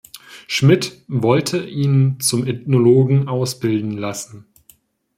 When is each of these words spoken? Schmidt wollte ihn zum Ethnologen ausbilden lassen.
Schmidt 0.47 1.03
wollte 1.07 1.59
ihn 1.63 2.19
zum 2.21 2.47
Ethnologen 2.47 3.27
ausbilden 3.27 3.91
lassen. 3.91 4.47